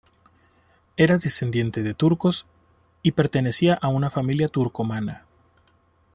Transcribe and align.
Era 0.97 1.19
descendiente 1.19 1.83
de 1.83 1.93
turcos 1.93 2.47
y 3.03 3.11
pertenecía 3.11 3.75
a 3.75 3.89
una 3.89 4.09
fam̪ilia 4.09 4.47
turcomana. 4.49 5.27